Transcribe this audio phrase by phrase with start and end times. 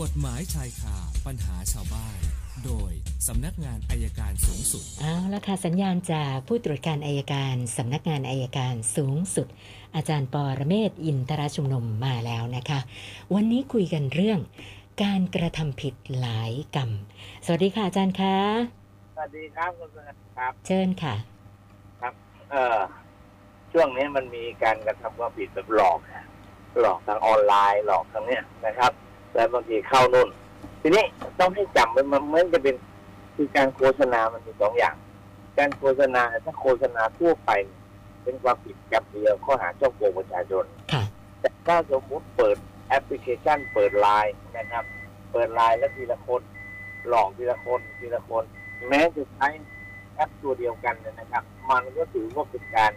[0.00, 0.96] กฎหมายชายคา
[1.26, 2.18] ปัญหาชาวบ้าน
[2.64, 2.92] โดย
[3.28, 9.46] สำนักงานอายการสูงสุด เอาละค่ะสัญญาณจากผู้ตรวจการอายการสำนักงานอายการสูงสุด
[9.94, 12.80] อาจารย์ปอระเมศวร์อินทรชุมนุมมาแล้วนะคะ
[13.34, 14.38] วันนี้คุยกันเรื่อง
[15.02, 16.90] การกระทำผิดหลายกรรม
[17.44, 18.36] สวัสดีค่ะอาจารย์คะ
[19.14, 21.14] สวัสดีครับคุณสงัดครับ เชิญค่ะ
[22.50, 22.78] เอ่อ
[23.72, 26.24] ช่วงนี้มันมีการกระทำความผิดแบบหลอกอะ
[26.80, 28.92] หลอกทางออนไลน์หลอกทางเนี้ยนะครับ
[29.34, 30.28] แล้วบางทีเข้านู่น
[30.80, 31.04] ทีนี้
[31.38, 32.76] ต้องให้จำไว้มันเหมือนจะเป็น
[33.36, 34.96] คือการโฆษณามันมีสองอย่าง
[35.58, 37.80] การโฆษณาถ้าโฆษณาทั่วไปเนี่ย
[38.24, 41.02] เป็นความผิดกรรมเดียวข้อหาช่อโกงประชาชนค่ะ
[41.40, 42.56] แต่ถ้าสมมุติเปิด
[42.88, 44.84] แอปพลิเคชัน เปิดไลน์นะครับ
[45.32, 46.42] เปิดไลน์แล้วทีละคน
[47.08, 48.44] หลอกทีละคนทีละคน
[48.88, 49.48] แม้จะใช้
[50.14, 52.92] แอปตัวเดียวกันเนี่ยนะครับ มันก็ถือว่าเป็นการ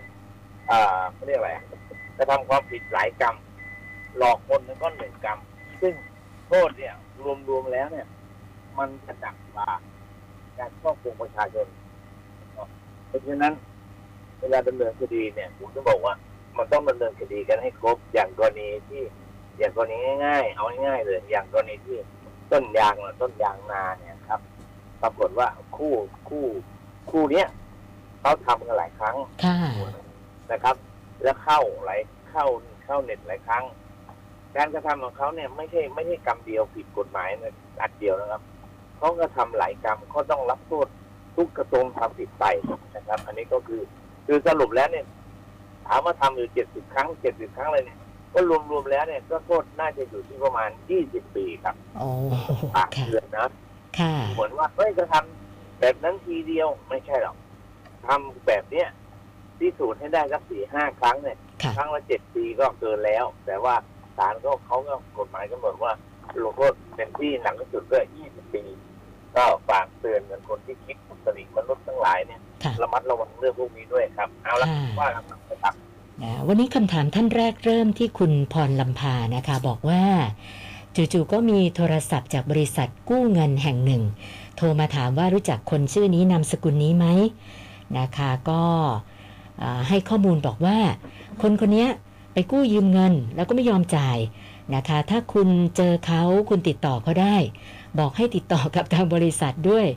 [0.68, 1.66] เอ่อเขาเรียกอะไรอะ
[2.18, 3.36] กระทำความผิดหลายกรรม
[4.18, 5.40] หลอกคนนึงก็หนึ่งกรรม
[5.82, 5.94] ซึ่ง
[6.48, 6.94] โทษเนี่ย
[7.50, 8.08] รวมๆแล้วเนี่ย
[8.78, 9.70] มันจะหนักกว่า
[10.58, 11.68] การครอบครองประชาชน
[13.08, 13.54] เพราะฉะนั้น
[14.40, 16.14] เวลาดำเนินคดีเนี่ยผมจะบอกว่า
[16.58, 19.02] มันต้องดำเนินคดีกันให้ครบอย่างกรณีที่
[19.58, 21.98] อย่างกรณีง่ายๆ เอาง่ายๆเลยอย่างกรณีที่
[22.52, 24.40] ต้นยางน่ะต้นยางนาเนี่ยครับ
[25.02, 25.94] ปรากฏว่าคู่
[26.30, 26.46] คู่
[27.12, 27.48] คู่เนี้ย
[28.22, 29.58] เขาทำกันหลายครั้งค่ะ
[30.52, 30.76] นะครับ
[31.24, 32.00] แล้วเข้าหลาย
[32.30, 32.46] เข้า
[32.86, 33.64] เข้าเน็ตหลายครั้ง
[34.58, 38.42] การกระทำของเขาเนี่ยไม่ใช่ไม่ใช่กรรมเดียวผิดกฎหมายนะอันเดียวนะครับ
[38.98, 40.88] เขากระทำหลายกรรมเขาต้องรับโทษ
[41.36, 42.46] ทุกกระทงทำผิดไป
[42.96, 43.82] นะครับ อันนี้ก็คือ
[44.28, 45.06] คือสรุปแล้วเนี่ย
[45.88, 48.00] ถามว่าทำอยู่เจ็ดสิบครั้งเจ็ดสิบครั้งเลยเนี่ย
[48.34, 52.08] ก็รวมๆแล้วเนี่ยก็โทษน่าจะอยู่ที่ประมาณยี่สิบปีครับโอ้
[52.76, 53.52] ปากค่ะเดือนนะ
[54.00, 57.38] ค่ะเหมือนว่าเฮ้ยจะทำแบบนั้นทีเดียวไม่ใช่หรอก
[58.08, 58.88] ทำแบบเนี้ย
[59.60, 63.76] พิสูจน์ให้ได้สักสี่ห้าครั้งเนี่ยค่ะครั้งละเจ็ดปีก็เกินแล้ว แต่ว่า
[64.18, 65.92] ศาลก็เขาก็กฎหมายกำหนดว่า
[66.46, 68.64] ลงโทษเป็นที่หนักที่สุดก็ยี่สิบปี
[69.36, 75.74] ก็ฝากเตือนกันคนที่คิดสนิมนุษย์ทั้งหลายเนี่ยค่ะระมัดระวังเรื่องพวกนี้ด้วยครับ เอาละค่ะว่ากันนะครับ
[76.24, 80.04] นะวันนี้คำถามท่านแรกเริ่มที่คุณพรลำพานะคะ บอกว่า
[80.96, 84.04] จู่ๆก็มีโทรศัพท์จากบริษัทกู้เงินแห่งหนึ่ง
[84.58, 87.06] โทรมาถามว่ารู้จักคนชื่อนี้นามสกุลนี้ไหม
[88.00, 88.64] นะคะ ก็
[89.62, 90.78] อ่าให้ข้อมูลบอกว่า
[91.42, 91.90] คนคนเนี้ย
[92.36, 94.18] ไปกู้ยืมเงินแล้วก็ไม่ยอมจ่าย
[94.76, 97.36] นะคะ ถ้าคุณเจอเขาคุณติดต่อเขาได้
[98.00, 99.88] บอกให้ติดต่อกับทางบริษัทด้วย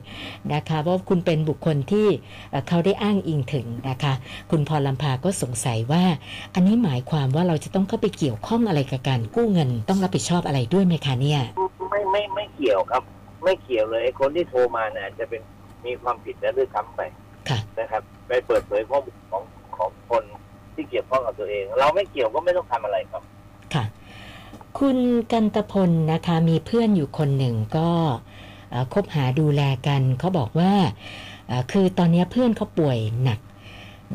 [0.53, 2.07] นะคะ เพราะคุณเป็นบุคคลที่
[2.49, 4.13] เอ่อเขาได้อ้างอิงถึงนะคะ
[4.51, 6.03] คุณพรลำพาก็สงสัยว่า
[6.53, 11.41] อันนี้หมายความว่าเราจะต้องเข้าไปเกี่ยวข้องอะไรกับการกู้เงิน ต้องรับผิดชอบอะไรด้วยไหมคะเนี่ย
[11.89, 13.03] ไม่ไม่ไม่เกี่ยวครับ
[13.43, 15.41] ไม่เกี่ยวเลยไอ้คนที่โทรมาเนี่ยอาจจะเป็น
[15.85, 17.01] มีความผิดแล้วด้วยซ้ำไป
[17.49, 19.43] ค่ะนะครับ ไปเปิดเผยข้อมูลของ
[19.77, 20.23] ของคน
[20.79, 23.21] ที่เกี่ยวข้องกับตัวเอง เราไม่เกี่ยวก็ไม่ต้องทำอะไรครับ
[23.73, 23.85] ค่ะ
[24.79, 24.97] คุณ
[25.31, 27.89] กันตพลนะคะมีเพื่อนอยู่คนหนึ่งก็
[28.93, 30.73] คบหาดูแลกันเขาบอกว่า
[31.71, 33.39] คือตอนนี้เพื่อนเขาป่วยหนัก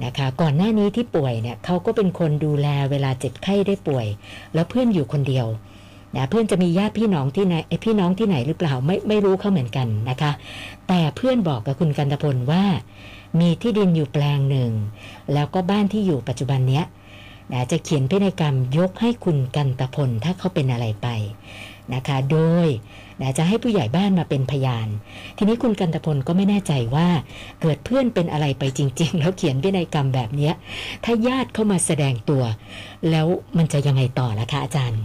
[0.04, 4.06] นะคะก่อนหน้านี้ที่ป่วยเนี่ยเขาก็เป็นคนดูแลเวลาเจ็บไข้ได้ป่วย
[4.54, 5.46] แล้วเพื่อนอยู่คนเดียว
[6.16, 7.54] นะเพื่อนจะมีญาติพี่น้องที่ไหน
[7.84, 10.32] พี่น้องที่ไหนหรือเปล่าไม่ไม่รู้เขาเหมือนกันนะคะ
[10.88, 12.64] แต่เพื่อนบอกกับคุณกันตพลว่า
[13.40, 14.72] มีที่ดินอยู่แปลงหนึ่ง
[15.32, 16.84] แล้วก็บ้านที่อยู่ปัจจุบันเนี้ย
[17.52, 21.08] นะจะเขียนพินัยกรรมยกให้คุณกันตพลถ้าเขาเป็นอะไรไป
[21.94, 22.68] นะคะ โดย
[23.20, 24.88] นะจะให้ผู้ใหญ่บ้านมาเป็นพยาน
[25.36, 27.08] ทีนี้คุณกันตพลก็ไม่แน่ใจว่า
[27.60, 30.54] เกิดเพื่อนเป็นอะไรไปจริง ๆ แล้วเขียนพินัยกรรมแบบเนี้ย
[31.04, 32.42] ถ้าญาติเข้ามาแสดงตัว
[33.10, 33.26] แล้ว
[33.58, 35.02] มันจะยังไงต่อล่ะคะอาจารย์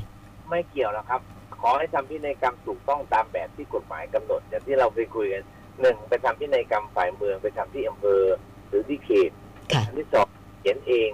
[0.50, 1.22] ไม่เกี่ยวแล้วครับ
[1.62, 5.44] ขอให้ทำพินัยกรรมถูกต้องตามแบบที่กฎหมายกำหนดอย่างที่เราเคยคุยกัน
[5.82, 8.24] หนึ่งไปทำพินัยกรรมฝ่ายเมืองไปทำที่อำเภอ
[8.68, 9.32] หรือที่เขต
[9.74, 10.28] ค่ะอันที่สอง
[10.62, 11.10] เขียนเอง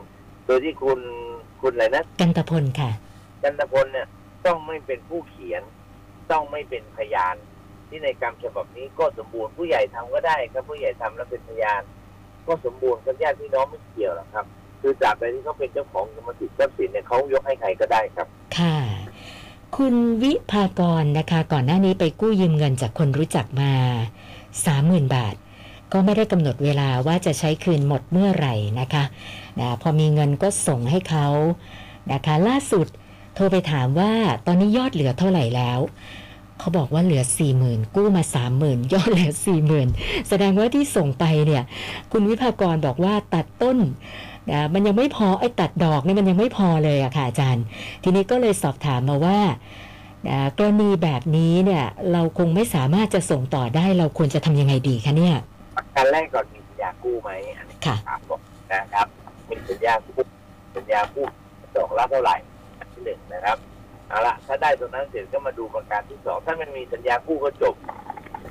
[0.45, 0.99] โดยที่คุณ
[1.61, 2.91] คุณอะไรนะกันตพลค่ะ
[3.43, 4.07] จันทพลเนี่ย
[4.45, 5.61] ต้องไม่เป็นผู้เขียน
[6.31, 7.35] ต้องไม่เป็นพยาน
[7.89, 11.81] ที่ในกรรมฉบับนี้ก็สมบูรณ์ผู้ใหญ่ทำก็ได้ครับผู้ใหญ่ทำแล้วเป็นพยาน
[12.47, 14.45] ก็สมบูรณ์กับญาติพี่น้องไม่เกี่ยวหรอกครับ
[14.81, 18.27] คือตราบใดที่เขาเป็นเจ้าของกรรมสิทธิ์ทรัพย์สินเนี่ยเขายกให้ใครก็ได้ครับ
[18.57, 18.77] ค่ะ
[19.77, 23.71] คุณวิภากรนะคะ ก่อนหน้านี้ไปกู้ยืมเงินจากคนรู้จักมา
[24.63, 25.35] 30,000 บาท
[25.93, 29.03] ก็ไม่ได้กำหนดเวลาว่าจะใช้คืนหมดเมื่อไหร่นะคะ
[29.59, 31.27] นะพอมีเงินก็ส่งให้เขา
[32.11, 32.87] นะคะล่าสุด
[33.35, 34.11] โทรไปถามว่า
[34.45, 35.79] ตอนนี้ยอดเหลือเท่าไหร่แล้ว
[36.59, 37.23] เขาบอกว่าเหลือ
[37.59, 38.23] 40,000กู้มา
[38.57, 39.31] 30,000ยอดเหลือ
[39.81, 41.63] 40,000แสดงว่าที่ส่งไปเนี่ย
[42.11, 43.77] คุณวิภากรบอกว่าตัดต้น
[44.51, 47.63] นะมันยังไม่พอไอ้ตัดดอกเนี่ยมันยังไม่พอเลยอะค่ะอาจารย์
[48.03, 49.39] ทีนี้ก็เลยสอบถามมาว่า
[50.31, 55.35] อ่ากรณีแบบนี้เนี่ย เราคงไม่สามารถจะส่งต่อได้เราควรจะทำยังไงดีคะเนี่ย
[55.95, 58.41] การแรกก่อนมีสัญญากู้ไหมอันนี้ค่ะถามก่อน
[58.71, 59.07] นะครับ
[59.49, 60.23] มีสัญญากู้
[60.75, 61.25] สัญญากู้
[61.75, 62.35] ดอกละเท่าไหร่
[62.79, 63.57] อันที่หนึ่งนะครับ
[64.09, 67.75] เอาละถ้าได้ตรงนั้นเสร็จก็มาดูประการที่สองถ้ามันมีสัญญากู้ก็จบ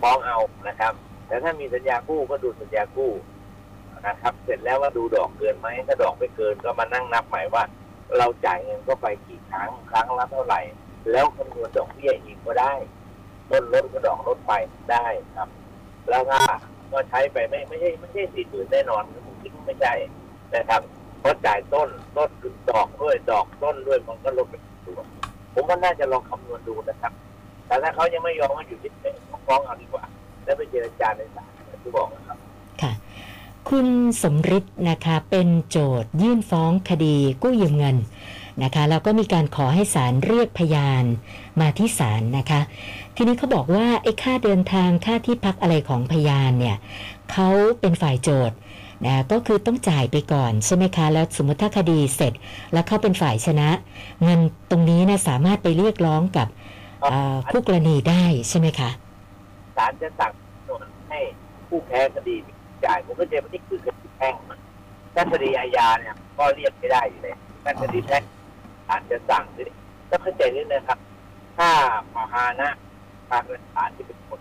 [0.02, 0.38] ฟ้องเอา
[0.68, 0.92] นะครับ
[1.26, 3.12] แต่ถ้ามีสัญญากู้ก็ดูสัญญากู้
[4.06, 7.62] นะครับ เสร็จแล้วว่าดูดอกเกินไหมถ้าดอกไม่เกินก็มานั่งนับใหม่ว่า
[8.18, 10.60] เราจ่ายเงินก็ไปกี่ครั้งครั้งละเท่าไหร่
[11.10, 12.74] แล้วคำนวณดอกเบี้ยอีกก็ได้
[13.50, 14.52] ต้นลดก็ดอกลดไป
[14.92, 15.06] ได้
[15.36, 15.48] ครับ
[16.08, 16.40] แล้วถ้า
[16.92, 19.92] ก็ใช้ไปไม่ไม่ใช่ไม่ใช่สี่หมื่นแน่นอนผมคิดว่าไม่ใช่
[20.56, 20.80] นะครับ
[21.20, 22.30] เพราะจ่ายต้นต้น
[22.70, 24.54] ดอกด้วยดอกต้นด้วยมันก็ลดไป
[24.86, 25.00] ตัว
[25.54, 27.12] ผมว่าน่าจะลองคำนวณดูนะครับ
[27.66, 29.06] แต่ถ้าเขายังไม่ยอมว่าอยู่ที่ไหน
[29.46, 30.04] ฟ้องเอาดีกว่า
[30.44, 32.38] แล้วไปเจรจาในศาลอย่างที่บอกนะครับ
[32.82, 32.92] ค่ะ
[33.68, 33.86] คุณ
[34.22, 37.96] สมฤทธิ์นะคะเป็นโจทยื่นฟ้องคดีกู้ยืมเงิน
[38.62, 41.04] นะคะแล้วก็มีการขอให้ศาลเรียกพยาน
[41.60, 42.60] มาที่ศาลนะคะ
[43.16, 46.76] ทีนี้เขาบอกว่าไอ้ค่าเดินทางค่าที่พักอะไรของพยานเนี่ย
[47.32, 47.48] เขา
[47.80, 48.56] เป็นฝ่ายโจทย์
[49.06, 52.32] นะก็คือต้องจ่ายไปก่อนใช่ไหมคะแล้วสมมติถ้าคดีเสร็จ
[52.72, 53.68] แล้วเขาเป็นฝ่ายชนะ
[54.22, 54.40] เงิน
[54.70, 56.48] ตรงนี้นะสามารถไปเรียกร้องกับ
[57.10, 58.90] เอ่อคู่กรณีได้ใช่ไหมคะ
[59.76, 60.32] ศาลจะสั่ง
[60.66, 61.18] สวนให้
[61.68, 62.36] ผู้แพ้คดี
[62.84, 64.34] จ่ายผมก็จะไม่นี่คือคดีแพ่ง
[65.14, 67.34] ถ้าคดีอาญาเนี่ยก็เรียกไม่ได้อยู่เลย
[67.64, 68.22] ถ้าคดีแพ่ง
[68.88, 69.70] ศาลจะสั่งด้วย
[70.10, 70.98] ต้องเข้าใจนิดนะครับ
[71.58, 71.68] ถ้า
[72.12, 72.70] พาหานะ
[73.30, 73.42] ทาง
[73.74, 74.40] ศาลที่เป็นคน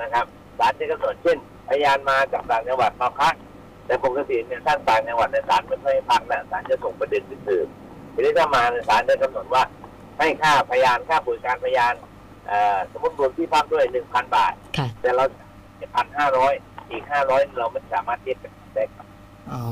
[0.00, 0.26] นะครับ
[0.58, 1.38] ศาลจะกำหนดเช่น
[1.68, 3.34] พยานมาจากต่างจังหวัดมาพัก
[3.86, 7.68] แต่ปกติเนี่ยท่านต่างจังหวัดในศาลไม่ค่อยให้พักนะศาลจะส่งประเด็นไปสืบ
[8.14, 9.62] ทีนี้ถ้ามาในศาลจะกำหนดว่า
[10.18, 11.94] ให้ค่าพยานค่าบริการพยาน
[12.48, 15.24] เอ่อสมมติรวมที่พักด้วยหนึ่งพันบาทค่ะแต่เรา
[15.94, 16.52] พันห้าร้อย
[16.90, 19.06] อีกห้าร้อยเราไม่สามารถเทียบกันได้ครับ
[19.52, 19.62] อ๋อ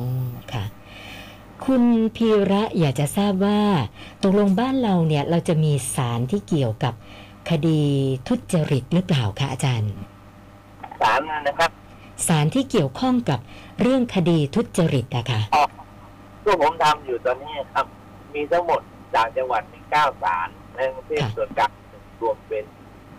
[1.62, 1.84] ค่ะคุณ
[2.16, 3.60] พีระอยากจะทราบว่า
[4.22, 6.94] ตกลงบ้านเราเนี่ยเราจะมีสารที่เกี่ยวกับ
[7.50, 7.80] คดี
[8.28, 9.92] ทุจริตหรือเปล่าคะอาจารย์
[11.00, 11.70] ศาลนะครับ
[12.26, 13.40] สารที่เกี่ยวข้องกับ
[13.80, 15.40] เรื่องคดีทุจริตอะค่ะ
[16.44, 17.86] ที่ผมทำอยู่ตอนนี้ครับ
[18.34, 18.80] มีทั้งหมด
[19.14, 21.70] จากจังหวัดมีเก้าศาลในกรุงเทพค่ะส่วนกลาง
[22.20, 22.64] รวมเป็น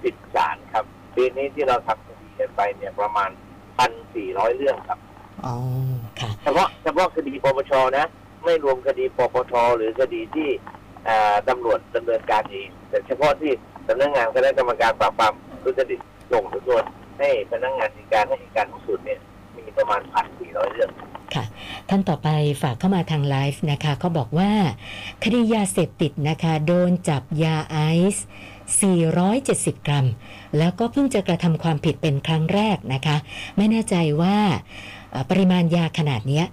[0.03, 0.85] สิบศาลครับ
[1.15, 3.29] ปีนี้ที่เราทำคดีกันไปเนี่ยประมาณ
[3.77, 4.99] พันสี่ร้อยเรื่องครับ
[5.45, 5.55] อ๋อ
[6.19, 8.07] ค่ะเฉพาะเฉพาะคดีปปชนะ
[8.45, 10.49] ไม่รวมคดีปปชหรือคดีที่
[11.49, 13.51] ตำรวจดำเนินการเองแต่เฉพาะที่
[13.87, 15.99] สำนักงานคณะกรรมการปราบปรามทุจริต
[16.31, 16.83] ส่งสำนวน
[17.19, 19.19] ให้พนักงานในการให้การสูงสุดเนี่ย
[19.57, 20.89] มีประมาณพันสี่ร้อยเรื่อง
[21.89, 22.29] ท่านต่อไป
[22.61, 24.51] ฝากเข้ามาทางไลฟ์นะคะเขาบอกว่า
[25.23, 27.77] คดียาเสพติดนะคะ โดนจับยาไอ
[28.15, 28.25] ซ์
[29.25, 30.07] 470 กรัม
[30.57, 33.17] แล้วก็เพิ่งจะกระทำความผิดเป็นครั้งแรกนะคะ
[33.57, 34.37] ไม่แน่ใจว่า
[35.29, 36.45] ปริมาณยาขนาดนี้ย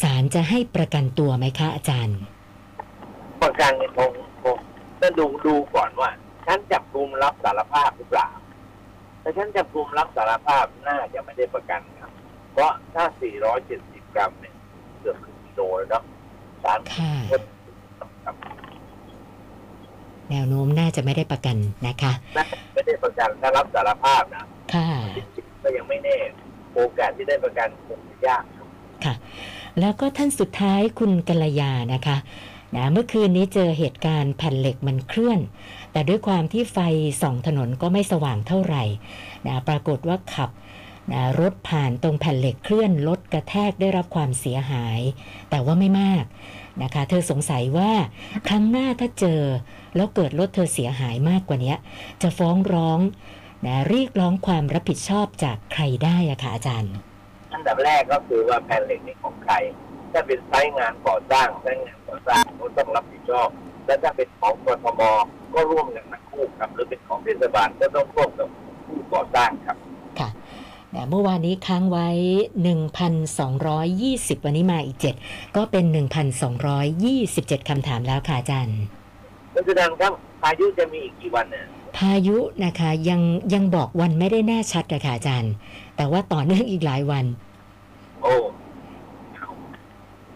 [0.00, 2.18] ศาลจะให้ประกันตัวไหมคะอาจารย์
[3.42, 4.10] ประกันเนี่ยคง
[4.44, 4.56] คง
[5.00, 6.10] ต้องดูดูก่อนว่า
[6.46, 8.28] ฉันจับกลุ่มรับสารภาพหรือเปล่า
[9.22, 12.10] ถ้าฉันจับกลุ่มรับสารภาพน่าจะไม่ได้ประกันครับ
[12.52, 13.04] เพราะถ้า
[13.60, 14.54] 470 กรัมเนี่ย
[15.58, 16.02] โลแล้วเนาะ
[16.64, 18.36] สารค่ะครับ
[20.30, 21.56] แนวโน้มน่าจะไม่ได้ประกัน
[21.86, 24.44] นะคะน่าจะไม่ได้ประกันถ้ารับสารภาพนะ
[24.74, 26.16] ค่ะจริงๆก็ยังไม่แน่
[26.74, 28.66] โอกาสที่ได้ประกันคงจะยากครับ
[29.04, 29.14] ค่ะ
[29.80, 32.16] แล้วก็ท่านสุดท้ายคุณกัลยานะคะ
[32.76, 35.40] นะเมื่อคืนนี้เจอเหตุการณ์แผ่นเหล็กมันเคลื่อน
[35.92, 36.78] แต่ด้วยความที่ไฟ
[37.22, 38.84] ส่องถนนก็ไม่สว่างเท่าไหร่
[39.46, 40.50] นะปรากฏว่าขับ
[41.12, 45.00] นะรถผ่านตรงแผ่นเหล็กเคลื่อนรถกระแทกได้รับความเสียหาย
[45.50, 46.24] แต่ว่าไม่มาก
[46.82, 47.92] นะคะ เธอสงสัยว่า
[48.48, 49.42] ครั้งหน้าถ้าเจอ
[49.96, 51.74] แล้วเกิดรถเธอเสียหายมากกว่านี้
[52.22, 53.00] จะฟ้องร้อง
[53.66, 56.94] นะเรียกร้องความรับผิดชอบจากใครได้อะคะอาจารย์
[57.54, 59.54] อันดับแรกก็คือว่าแผ่นเหล็กนี่ของใคร
[60.12, 63.48] ถ้าเป็นไซต์งานก่อสร้างไซต์งานก่อสร้างก็ต้องรับผิดชอบ
[63.86, 65.02] และถ้าเป็นของกทม
[65.54, 68.48] ก็ร่วมกันทั้งคู่ครับหรือเป็นของเทศบาลก็ต้องร่วมกับ
[68.86, 69.76] ผู้ก่อสร้างครับ
[70.94, 72.08] นะเมื่อวานนี้ค้างไว้
[73.26, 75.84] 1,220 วันนี้มาอีก 7 ก็เป็น
[76.56, 78.78] 1,227 คำถามแล้วค่ะอาจารย์
[79.52, 81.64] คุณสุนันท์ครับพายุจะมีอีกกี่วันเนี่ย
[81.96, 83.20] พายุนะคะยัง
[83.54, 85.52] ยังบอกวันไม่ได้แน่ชัดเลยค่ะอาจารย์
[85.96, 87.24] แต่ว่าต่อเนื่องอีกหลายวัน
[88.22, 88.32] โอ้
[89.34, 89.46] เอา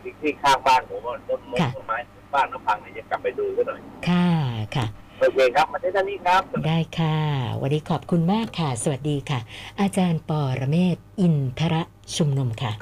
[0.02, 1.98] ที่ที่ข้างบ้านผมว่าต้นไม้ค่ะต้นไม้
[2.34, 4.28] บ้านน้ำพังเนี่ยจะกลับไปดูซะหน่อย ค่ะ
[4.76, 4.86] ค่ะ
[5.22, 7.16] โอเคครับมาที่ท่านนี้ครับ ได้ค่ะ
[7.60, 9.40] วันนี้ขอบคุณมากค่ะ สวัสดีค่ะ
[9.80, 11.82] อาจารย์ปอระเมศวร์อินทระ
[12.16, 12.72] ชุมนุมค่ะ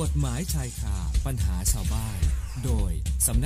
[0.00, 0.96] กฎหมายชายคา
[1.26, 2.18] ปัญหาชาวบ้าน
[2.64, 2.92] โดย
[3.26, 3.38] สำนัก